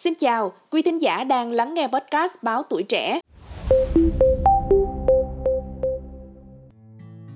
Xin 0.00 0.14
chào, 0.14 0.52
quý 0.70 0.82
thính 0.82 1.02
giả 1.02 1.24
đang 1.24 1.52
lắng 1.52 1.74
nghe 1.74 1.86
podcast 1.86 2.34
Báo 2.42 2.62
Tuổi 2.62 2.82
Trẻ. 2.82 3.20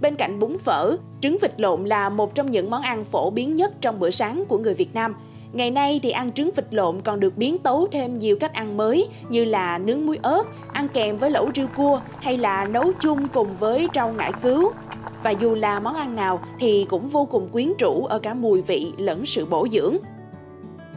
Bên 0.01 0.15
cạnh 0.19 0.39
bún 0.39 0.59
phở, 0.59 0.97
trứng 1.21 1.37
vịt 1.41 1.61
lộn 1.61 1.85
là 1.85 2.09
một 2.09 2.35
trong 2.35 2.51
những 2.51 2.71
món 2.71 2.83
ăn 2.83 3.05
phổ 3.05 3.31
biến 3.31 3.57
nhất 3.57 3.73
trong 3.81 4.01
bữa 4.01 4.11
sáng 4.11 4.45
của 4.49 4.59
người 4.59 4.75
Việt 4.75 4.95
Nam. 4.95 5.15
Ngày 5.53 5.71
nay 5.71 6.01
thì 6.03 6.11
ăn 6.11 6.33
trứng 6.33 6.51
vịt 6.57 6.65
lộn 6.71 7.01
còn 7.01 7.21
được 7.21 7.37
biến 7.37 7.59
tấu 7.59 7.89
thêm 7.93 8.19
nhiều 8.19 8.37
cách 8.41 8.55
ăn 8.55 8.77
mới 8.77 9.09
như 9.29 9.45
là 9.45 9.79
nướng 9.79 10.07
muối 10.07 10.19
ớt, 10.23 10.43
ăn 10.73 10.89
kèm 10.89 11.17
với 11.17 11.31
lẩu 11.31 11.51
riêu 11.55 11.67
cua 11.77 12.01
hay 12.21 12.37
là 12.37 12.65
nấu 12.65 12.93
chung 13.01 13.29
cùng 13.29 13.55
với 13.55 13.89
rau 13.95 14.13
ngải 14.13 14.33
cứu. 14.43 14.73
Và 15.23 15.31
dù 15.31 15.55
là 15.55 15.81
món 15.81 15.95
ăn 15.95 16.17
nào 16.17 16.41
thì 16.59 16.87
cũng 16.89 17.09
vô 17.09 17.25
cùng 17.25 17.49
quyến 17.49 17.73
rũ 17.79 18.07
ở 18.07 18.19
cả 18.19 18.35
mùi 18.35 18.63
vị 18.63 18.93
lẫn 18.99 19.27
sự 19.27 19.47
bổ 19.47 19.69
dưỡng. 19.69 19.97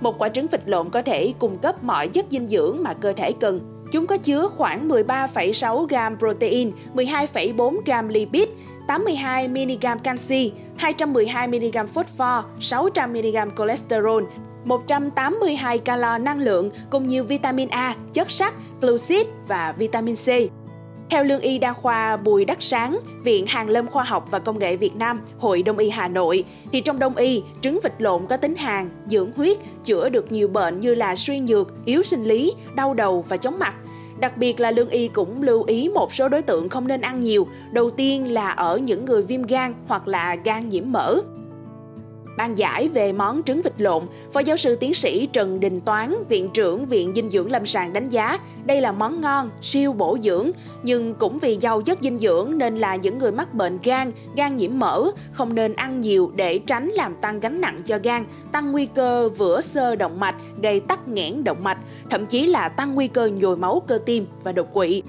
Một 0.02 0.18
quả 0.18 0.30
trứng 0.30 0.48
vịt 0.48 0.62
lộn 0.66 0.90
có 0.90 1.02
thể 1.02 1.34
cung 1.40 1.58
cấp 1.58 1.84
mọi 1.84 2.08
chất 2.08 2.26
dinh 2.30 2.48
dưỡng 2.48 2.84
mà 2.84 2.94
cơ 2.94 3.14
thể 3.14 3.32
cần. 3.32 3.84
Chúng 3.92 4.08
có 4.08 4.18
chứa 4.18 4.48
khoảng 4.48 4.90
13,6 4.90 5.86
gram 5.86 6.18
protein, 6.18 6.72
12,4 6.96 7.78
gram 7.86 8.08
lipid, 8.08 8.48
82 8.88 9.48
mg 9.48 10.00
canxi, 10.04 10.52
212 10.78 11.48
mg 11.48 11.88
phosphor, 11.88 12.46
600 12.60 13.14
mg 13.14 13.56
cholesterol, 13.58 14.24
182 14.66 15.78
calo 15.78 16.18
năng 16.18 16.40
lượng 16.40 16.70
cùng 16.90 17.08
nhiều 17.08 17.24
vitamin 17.24 17.70
A, 17.70 17.96
chất 18.14 18.32
sắt, 18.32 18.54
glucid 18.82 19.28
và 19.48 19.74
vitamin 19.78 20.16
C. 20.16 20.28
Theo 21.10 21.24
lương 21.24 21.42
y 21.42 21.58
đa 21.58 21.74
khoa 21.74 22.18
Bùi 22.18 22.46
Đắc 22.46 22.58
Sáng, 22.60 23.00
Viện 23.24 23.46
Hàn 23.48 23.68
Lâm 23.68 23.88
Khoa 23.88 24.04
học 24.04 24.28
và 24.32 24.40
Công 24.40 24.60
nghệ 24.60 24.78
Việt 24.78 24.96
Nam, 24.96 25.22
Hội 25.40 25.64
Đông 25.64 25.78
y 25.78 25.90
Hà 25.90 26.08
Nội, 26.08 26.44
thì 26.72 26.82
trong 26.82 27.00
đông 27.00 27.16
y, 27.16 27.44
trứng 27.62 27.80
vịt 27.84 27.94
lộn 28.00 28.28
có 28.28 28.38
tính 28.38 28.56
hàn, 28.56 28.90
dưỡng 29.08 29.32
huyết, 29.36 29.58
chữa 29.84 30.10
được 30.10 30.32
nhiều 30.32 30.48
bệnh 30.48 30.80
như 30.80 30.96
là 30.96 31.16
suy 31.16 31.40
nhược, 31.40 31.86
yếu 31.86 32.04
sinh 32.04 32.24
lý, 32.24 32.54
đau 32.76 32.94
đầu 32.94 33.26
và 33.30 33.38
chóng 33.38 33.60
mặt. 33.60 33.74
Đặc 34.20 34.38
biệt 34.38 34.60
là 34.60 34.72
lương 34.72 34.90
y 34.90 35.08
cũng 35.08 35.44
lưu 35.44 35.64
ý 35.64 35.90
một 35.90 36.14
số 36.14 36.30
đối 36.30 36.42
tượng 36.42 36.70
không 36.70 36.88
nên 36.88 37.02
ăn 37.02 37.20
nhiều. 37.20 37.48
Đầu 37.72 37.90
tiên 37.90 38.34
là 38.34 38.50
ở 38.50 38.78
những 38.78 39.06
người 39.06 39.24
viêm 39.24 39.42
gan 39.42 39.74
hoặc 39.88 40.08
là 40.08 40.36
gan 40.36 40.70
nhiễm 40.70 40.92
mỡ. 40.92 41.22
Ban 42.38 42.58
giải 42.58 42.90
về 42.90 43.12
món 43.12 43.44
trứng 43.44 43.62
vịt 43.62 43.74
lộn, 43.78 44.04
Phó 44.34 44.40
giáo 44.40 44.58
sư 44.58 44.76
tiến 44.76 44.94
sĩ 44.94 45.26
Trần 45.26 45.60
Đình 45.60 45.82
Toán, 45.82 46.16
Viện 46.30 46.50
trưởng 46.54 46.86
Viện 46.86 47.12
Dinh 47.16 47.30
dưỡng 47.30 47.52
Lâm 47.52 47.66
sàng 47.66 47.94
đánh 47.94 48.10
giá 48.10 48.40
đây 48.66 48.82
là 48.82 48.92
món 48.92 49.22
ngon, 49.22 49.50
siêu 49.62 49.94
bổ 49.94 50.18
dưỡng, 50.22 50.52
nhưng 50.84 51.14
cũng 51.16 51.40
vì 51.40 51.58
giàu 51.60 51.82
chất 51.82 51.98
dinh 52.02 52.20
dưỡng 52.20 52.58
nên 52.58 52.76
là 52.76 52.96
những 52.96 53.18
người 53.18 53.32
mắc 53.32 53.54
bệnh 53.54 53.80
gan, 53.84 54.12
gan 54.36 54.56
nhiễm 54.56 54.80
mỡ 54.80 55.04
không 55.32 55.56
nên 55.56 55.74
ăn 55.74 56.02
nhiều 56.02 56.32
để 56.36 56.60
tránh 56.60 56.88
làm 56.88 57.16
tăng 57.22 57.40
gánh 57.40 57.62
nặng 57.62 57.82
cho 57.86 58.00
gan, 58.04 58.26
tăng 58.52 58.72
nguy 58.72 58.86
cơ 58.86 59.30
vữa 59.30 59.62
sơ 59.62 59.96
động 59.96 60.20
mạch, 60.20 60.36
gây 60.64 60.80
tắc 60.80 61.08
nghẽn 61.08 61.44
động 61.44 61.64
mạch, 61.64 61.78
thậm 62.10 62.26
chí 62.26 62.46
là 62.46 62.70
tăng 62.70 62.96
nguy 62.96 63.08
cơ 63.08 63.28
nhồi 63.28 63.58
máu 63.58 63.82
cơ 63.88 64.00
tim 64.06 64.26
và 64.44 64.52
đột 64.52 64.74
quỵ. 64.74 65.04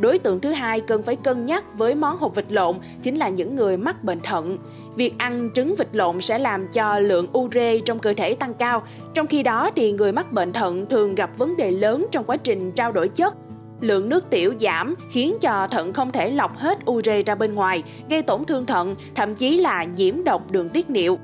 Đối 0.00 0.18
tượng 0.18 0.40
thứ 0.40 0.52
hai 0.52 0.80
cần 0.80 1.02
phải 1.02 1.16
cân 1.16 1.44
nhắc 1.44 1.78
với 1.78 1.94
món 1.94 2.16
hột 2.18 2.34
vịt 2.34 2.52
lộn 2.52 2.76
chính 3.02 3.16
là 3.16 3.28
những 3.28 3.56
người 3.56 3.76
mắc 3.76 4.04
bệnh 4.04 4.20
thận. 4.20 4.58
Việc 4.96 5.14
ăn 5.18 5.50
trứng 5.54 5.74
vịt 5.78 5.88
lộn 5.92 6.20
sẽ 6.20 6.38
làm 6.38 6.68
cho 6.68 6.98
lượng 6.98 7.26
ure 7.38 7.78
trong 7.78 7.98
cơ 7.98 8.14
thể 8.16 8.34
tăng 8.34 8.54
cao, 8.54 8.82
trong 9.14 9.26
khi 9.26 9.42
đó 9.42 9.70
thì 9.76 9.92
người 9.92 10.12
mắc 10.12 10.32
bệnh 10.32 10.52
thận 10.52 10.86
thường 10.86 11.14
gặp 11.14 11.38
vấn 11.38 11.56
đề 11.56 11.70
lớn 11.70 12.06
trong 12.12 12.24
quá 12.24 12.36
trình 12.36 12.72
trao 12.72 12.92
đổi 12.92 13.08
chất. 13.08 13.34
Lượng 13.80 14.08
nước 14.08 14.30
tiểu 14.30 14.54
giảm 14.60 14.94
khiến 15.10 15.36
cho 15.40 15.68
thận 15.70 15.92
không 15.92 16.10
thể 16.10 16.30
lọc 16.30 16.56
hết 16.56 16.78
ure 16.90 17.22
ra 17.22 17.34
bên 17.34 17.54
ngoài, 17.54 17.82
gây 18.08 18.22
tổn 18.22 18.44
thương 18.44 18.66
thận, 18.66 18.96
thậm 19.14 19.34
chí 19.34 19.56
là 19.56 19.84
nhiễm 19.84 20.24
độc 20.24 20.50
đường 20.50 20.68
tiết 20.68 20.90
niệu. 20.90 21.18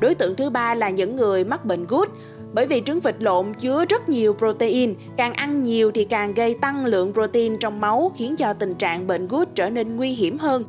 Đối 0.00 0.14
tượng 0.14 0.36
thứ 0.36 0.50
ba 0.50 0.74
là 0.74 0.90
những 0.90 1.16
người 1.16 1.44
mắc 1.44 1.64
bệnh 1.64 1.86
gút. 1.86 2.08
Bởi 2.52 2.66
vì 2.66 2.82
trứng 2.86 3.00
vịt 3.00 3.14
lộn 3.18 3.54
chứa 3.54 3.84
rất 3.84 4.08
nhiều 4.08 4.34
protein, 4.34 4.94
càng 5.16 5.32
ăn 5.32 5.62
nhiều 5.62 5.90
thì 5.94 6.04
càng 6.04 6.34
gây 6.34 6.54
tăng 6.54 6.86
lượng 6.86 7.12
protein 7.12 7.58
trong 7.58 7.80
máu 7.80 8.12
khiến 8.16 8.36
cho 8.36 8.52
tình 8.52 8.74
trạng 8.74 9.06
bệnh 9.06 9.28
gút 9.28 9.48
trở 9.54 9.70
nên 9.70 9.96
nguy 9.96 10.10
hiểm 10.10 10.38
hơn. 10.38 10.64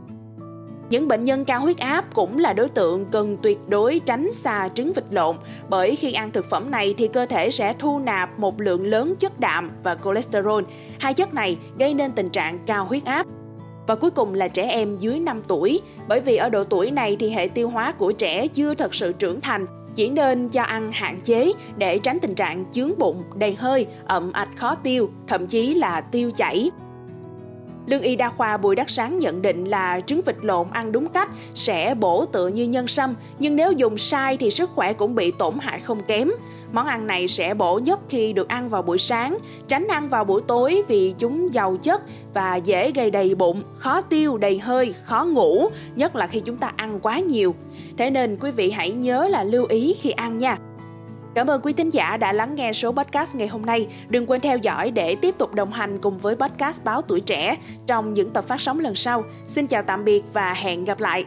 Những 0.89 1.07
bệnh 1.07 1.23
nhân 1.23 1.45
cao 1.45 1.61
huyết 1.61 1.77
áp 1.77 2.05
cũng 2.15 2.37
là 2.37 2.53
đối 2.53 2.69
tượng 2.69 3.05
cần 3.05 3.37
tuyệt 3.43 3.57
đối 3.67 4.01
tránh 4.05 4.31
xa 4.31 4.69
trứng 4.73 4.93
vịt 4.93 5.03
lộn 5.11 5.35
bởi 5.69 5.95
khi 5.95 6.13
ăn 6.13 6.31
thực 6.31 6.45
phẩm 6.45 6.71
này 6.71 6.95
thì 6.97 7.07
cơ 7.07 7.25
thể 7.25 7.51
sẽ 7.51 7.73
thu 7.79 7.99
nạp 7.99 8.39
một 8.39 8.61
lượng 8.61 8.85
lớn 8.85 9.15
chất 9.19 9.39
đạm 9.39 9.71
và 9.83 9.97
cholesterol. 10.03 10.63
Hai 10.99 11.13
chất 11.13 11.33
này 11.33 11.57
gây 11.79 11.93
nên 11.93 12.11
tình 12.11 12.29
trạng 12.29 12.59
cao 12.65 12.85
huyết 12.85 13.05
áp. 13.05 13.27
Và 13.87 13.95
cuối 13.95 14.11
cùng 14.11 14.33
là 14.33 14.47
trẻ 14.47 14.69
em 14.69 14.97
dưới 14.97 15.19
5 15.19 15.41
tuổi, 15.47 15.81
bởi 16.07 16.19
vì 16.19 16.35
ở 16.35 16.49
độ 16.49 16.63
tuổi 16.63 16.91
này 16.91 17.17
thì 17.19 17.29
hệ 17.29 17.47
tiêu 17.47 17.69
hóa 17.69 17.91
của 17.91 18.11
trẻ 18.11 18.47
chưa 18.47 18.73
thật 18.73 18.95
sự 18.95 19.13
trưởng 19.13 19.41
thành 19.41 19.65
chỉ 19.99 20.09
nên 20.09 20.49
cho 20.49 20.63
ăn 20.63 20.91
hạn 20.91 21.19
chế 21.23 21.51
để 21.77 21.99
tránh 21.99 22.19
tình 22.19 22.35
trạng 22.35 22.65
chướng 22.71 22.91
bụng, 22.97 23.23
đầy 23.35 23.55
hơi, 23.55 23.87
ẩm 24.05 24.31
ạch 24.31 24.49
khó 24.55 24.75
tiêu, 24.75 25.09
thậm 25.27 25.47
chí 25.47 25.73
là 25.73 26.01
tiêu 26.01 26.31
chảy. 26.31 26.71
Lương 27.87 28.01
y 28.01 28.15
đa 28.15 28.29
khoa 28.29 28.57
Bùi 28.57 28.75
Đắc 28.75 28.89
Sáng 28.89 29.17
nhận 29.17 29.41
định 29.41 29.65
là 29.65 29.99
trứng 29.99 30.21
vịt 30.25 30.35
lộn 30.41 30.67
ăn 30.71 30.91
đúng 30.91 31.07
cách 31.07 31.29
sẽ 31.53 31.95
bổ 31.95 32.25
tựa 32.25 32.47
như 32.47 32.63
nhân 32.63 32.87
sâm, 32.87 33.15
nhưng 33.39 33.55
nếu 33.55 33.71
dùng 33.71 33.97
sai 33.97 34.37
thì 34.37 34.51
sức 34.51 34.69
khỏe 34.69 34.93
cũng 34.93 35.15
bị 35.15 35.31
tổn 35.31 35.53
hại 35.59 35.79
không 35.79 35.99
kém. 36.07 36.31
Món 36.71 36.85
ăn 36.85 37.07
này 37.07 37.27
sẽ 37.27 37.53
bổ 37.53 37.79
nhất 37.79 37.99
khi 38.09 38.33
được 38.33 38.47
ăn 38.47 38.69
vào 38.69 38.81
buổi 38.81 38.97
sáng, 38.97 39.37
tránh 39.67 39.87
ăn 39.87 40.09
vào 40.09 40.25
buổi 40.25 40.41
tối 40.47 40.83
vì 40.87 41.13
chúng 41.17 41.53
giàu 41.53 41.77
chất 41.81 42.01
và 42.33 42.55
dễ 42.55 42.91
gây 42.91 43.11
đầy 43.11 43.35
bụng, 43.35 43.63
khó 43.77 44.01
tiêu, 44.01 44.37
đầy 44.37 44.59
hơi, 44.59 44.93
khó 45.03 45.25
ngủ, 45.25 45.69
nhất 45.95 46.15
là 46.15 46.27
khi 46.27 46.39
chúng 46.39 46.57
ta 46.57 46.71
ăn 46.75 46.99
quá 46.99 47.19
nhiều. 47.19 47.55
Thế 47.97 48.09
nên 48.09 48.37
quý 48.41 48.51
vị 48.51 48.71
hãy 48.71 48.91
nhớ 48.91 49.27
là 49.27 49.43
lưu 49.43 49.65
ý 49.65 49.95
khi 50.01 50.11
ăn 50.11 50.37
nha. 50.37 50.57
Cảm 51.35 51.47
ơn 51.47 51.61
quý 51.61 51.73
thính 51.73 51.89
giả 51.89 52.17
đã 52.17 52.33
lắng 52.33 52.55
nghe 52.55 52.73
số 52.73 52.91
podcast 52.91 53.35
ngày 53.35 53.47
hôm 53.47 53.61
nay. 53.61 53.87
Đừng 54.09 54.25
quên 54.29 54.41
theo 54.41 54.57
dõi 54.57 54.91
để 54.91 55.15
tiếp 55.15 55.35
tục 55.37 55.53
đồng 55.53 55.71
hành 55.71 55.97
cùng 55.97 56.17
với 56.17 56.35
podcast 56.35 56.83
Báo 56.83 57.01
Tuổi 57.01 57.19
Trẻ 57.19 57.57
trong 57.87 58.13
những 58.13 58.29
tập 58.29 58.45
phát 58.47 58.61
sóng 58.61 58.79
lần 58.79 58.95
sau. 58.95 59.23
Xin 59.47 59.67
chào 59.67 59.83
tạm 59.83 60.05
biệt 60.05 60.23
và 60.33 60.53
hẹn 60.53 60.85
gặp 60.85 60.99
lại. 60.99 61.25